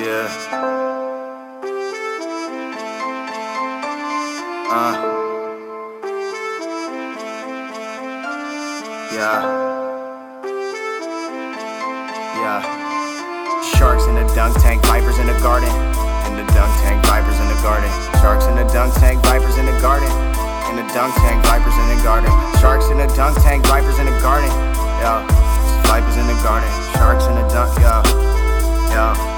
[0.00, 0.24] Yeah.
[4.72, 4.96] Uh.
[9.12, 9.44] Yeah.
[12.32, 12.64] Yeah.
[13.76, 15.68] Sharks in the dunk tank, vipers in the garden.
[15.68, 17.90] In the dunk tank, vipers in the garden.
[18.22, 20.08] Sharks in the dunk tank, vipers in the garden.
[20.70, 22.30] In the dunk tank, vipers in the garden.
[22.58, 24.48] Sharks in the dunk tank, vipers in the garden.
[25.04, 25.28] Yeah.
[25.84, 26.70] Vipers in the garden.
[26.96, 28.00] Sharks in the dunk, yeah,
[28.88, 29.29] yeah.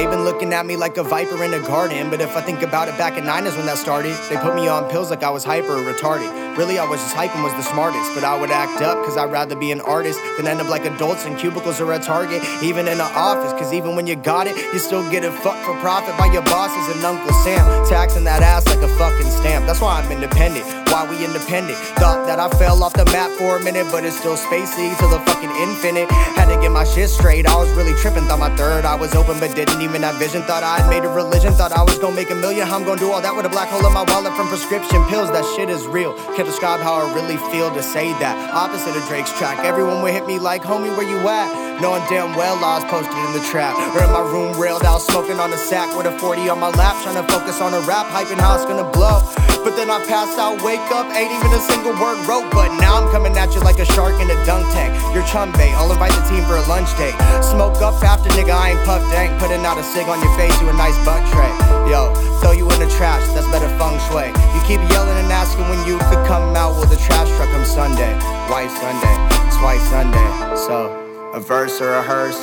[0.00, 2.08] They've been looking at me like a viper in a garden.
[2.08, 4.16] But if I think about it, back in nine is when that started.
[4.30, 6.56] They put me on pills like I was hyper or retarded.
[6.56, 8.14] Really, I was just hyping was the smartest.
[8.14, 10.86] But I would act up because I'd rather be an artist than end up like
[10.86, 12.42] adults in cubicles or a target.
[12.62, 15.66] Even in the office, because even when you got it, you still get it fucked
[15.66, 17.60] for profit by your bosses and Uncle Sam.
[17.86, 19.66] Taxing that ass like a fucking stamp.
[19.66, 20.79] That's why I'm independent.
[20.90, 21.78] Why we independent?
[22.02, 25.06] Thought that I fell off the map for a minute, but it's still spacey to
[25.06, 26.10] the fucking infinite.
[26.10, 27.46] Had to get my shit straight.
[27.46, 28.84] I was really tripping, thought my third.
[28.84, 30.42] I was open but didn't even have vision.
[30.42, 31.54] Thought I had made a religion.
[31.54, 32.66] Thought I was gonna make a million.
[32.66, 35.06] How I'm gonna do all that with a black hole in my wallet from prescription
[35.06, 35.30] pills.
[35.30, 36.12] That shit is real.
[36.34, 38.34] Can't describe how I really feel to say that.
[38.50, 39.62] Opposite of Drake's track.
[39.62, 41.80] Everyone would hit me like, homie, where you at?
[41.80, 43.78] Knowing damn well I was posted in the trap.
[43.94, 46.70] Or in my room railed out, smoking on a sack with a 40 on my
[46.74, 46.98] lap.
[47.04, 49.22] Trying to focus on a rap, hyping how it's gonna blow.
[49.60, 52.48] But then I pass out, wake up, ain't even a single word wrote.
[52.48, 54.96] But now I'm coming at you like a shark in a dunk tank.
[55.12, 57.12] You're chum bait, I'll invite the team for a lunch date.
[57.44, 59.36] Smoke up after, nigga, I ain't puff dank.
[59.36, 61.52] Putting out a cig on your face, you a nice butt tray.
[61.92, 62.08] Yo,
[62.40, 64.32] throw you in the trash, that's better feng shui.
[64.32, 67.68] You keep yelling and asking when you could come out, well, the trash truck comes
[67.68, 68.16] Sunday.
[68.48, 70.28] White Sunday, it's White Sunday.
[70.56, 70.88] So,
[71.36, 72.40] a verse or a hearse,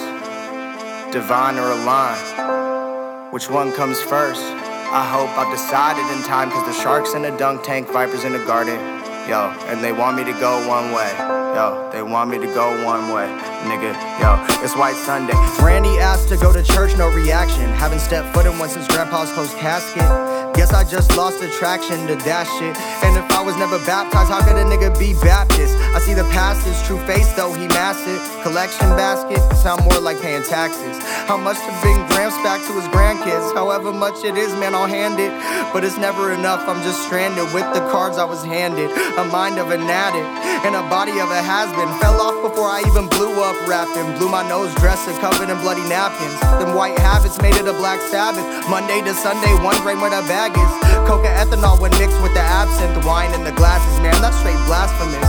[1.11, 3.33] divine or a line.
[3.33, 4.66] Which one comes first?
[4.89, 8.31] I hope I've decided in time, cause the sharks in the dunk tank, vipers in
[8.31, 8.79] the garden.
[9.27, 11.11] Yo, and they want me to go one way.
[11.53, 13.27] Yo, they want me to go one way.
[13.67, 15.33] Nigga, yo, it's White Sunday.
[15.59, 17.63] Randy asked to go to church, no reaction.
[17.71, 20.46] Haven't stepped foot in one since grandpa's closed casket.
[20.57, 22.73] Guess I just lost attraction to that shit.
[23.05, 25.77] And if I was never baptized, how could a nigga be Baptist?
[25.93, 28.17] I see the pastor's true face though, he massive.
[28.41, 30.97] Collection basket, sound more like paying taxes.
[31.29, 33.53] How much to bring Gramps back to his grandkids?
[33.53, 35.29] However much it is, man, I'll hand it.
[35.69, 38.89] But it's never enough, I'm just stranded with the cards I was handed.
[39.21, 40.25] A mind of an addict
[40.65, 41.91] and a body of a has been.
[42.01, 44.09] Fell off before I even blew up rapping.
[44.17, 46.33] Blew my nose, dresser covered in bloody napkins.
[46.57, 48.45] Them white habits made it a black Sabbath.
[48.65, 50.71] Monday to Sunday, one grain with a bag is.
[51.07, 55.23] Coca ethanol when mixed with the absinthe wine in the glasses, man, that's straight blasphemous.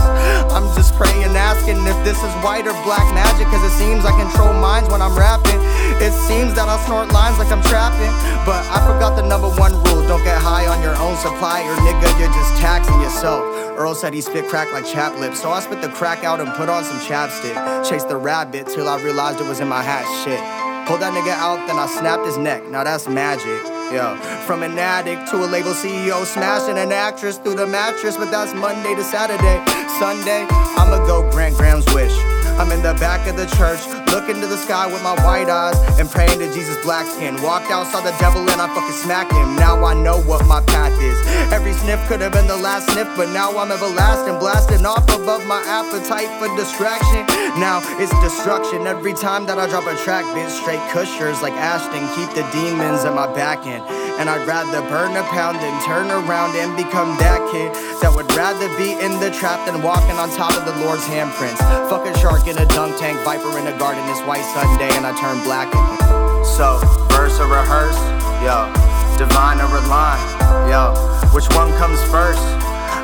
[0.51, 4.11] I'm just praying, asking if this is white or black magic, cause it seems I
[4.19, 5.59] control minds when I'm rapping.
[6.03, 8.11] It seems that I snort lines like I'm trapping.
[8.43, 11.75] But I forgot the number one rule don't get high on your own supply, or
[11.87, 13.43] nigga, you're just taxing yourself.
[13.79, 16.51] Earl said he spit crack like chap lips, so I spit the crack out and
[16.59, 17.55] put on some chapstick.
[17.87, 20.03] Chased the rabbit till I realized it was in my hat.
[20.23, 20.39] Shit.
[20.87, 22.67] Pulled that nigga out, then I snapped his neck.
[22.67, 23.78] Now that's magic.
[23.91, 28.29] Yo, from an addict to a label CEO, smashing an actress through the mattress, but
[28.29, 29.65] that's Monday to Saturday.
[29.97, 30.45] Sunday,
[30.77, 32.13] I'ma go Grant Graham's wish.
[32.61, 35.77] I'm in the back of the church, looking to the sky with my white eyes
[35.99, 37.41] and praying to Jesus' black skin.
[37.41, 39.55] Walked out, saw the devil, and I fucking smacked him.
[39.55, 41.17] Now I know what my path is.
[41.53, 45.45] Every sniff could have been the last sniff, but now I'm everlasting, blasting off above
[45.45, 47.25] my appetite for distraction.
[47.59, 50.49] Now it's destruction every time that I drop a track, bitch.
[50.49, 54.08] Straight cushers like Ashton, keep the demons at my back end.
[54.19, 57.71] And I'd rather burn a pound than turn around and become that kid
[58.03, 61.63] that would rather be in the trap than walking on top of the Lord's handprints.
[61.87, 64.03] Fuck a shark in a dunk tank, viper in a garden.
[64.11, 66.43] It's White Sunday and I turn black again.
[66.43, 66.83] So,
[67.15, 67.95] verse or rehearse,
[68.43, 68.67] yo,
[69.15, 70.19] divine or line,
[70.67, 70.91] yo,
[71.31, 72.43] which one comes first?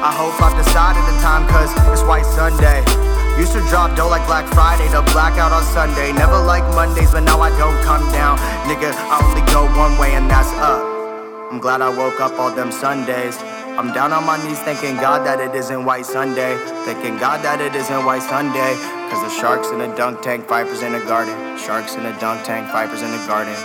[0.03, 2.83] I hope I've decided in time, cause it's White Sunday.
[3.39, 6.13] Used to drop dough like Black Friday to blackout on Sunday.
[6.13, 8.39] Never like Mondays, but now I don't come down.
[8.63, 9.19] Nigga, I
[11.65, 13.35] glad I woke up all them Sundays.
[13.41, 16.57] I'm down on my knees thanking God that it isn't White Sunday.
[16.85, 18.75] Thanking God that it isn't White Sunday.
[19.09, 21.33] Cause the sharks in the dunk tank, vipers in the garden.
[21.57, 23.56] Sharks in the dunk tank, vipers in the garden.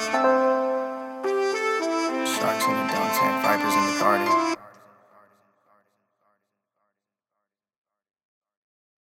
[2.24, 4.59] Sharks in the dunk tank, vipers in the garden.